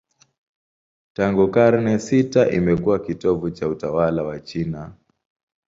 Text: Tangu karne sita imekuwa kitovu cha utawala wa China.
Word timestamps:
Tangu 1.13 1.47
karne 1.51 1.99
sita 1.99 2.51
imekuwa 2.51 2.99
kitovu 2.99 3.51
cha 3.51 3.67
utawala 3.67 4.23
wa 4.23 4.39
China. 4.39 4.93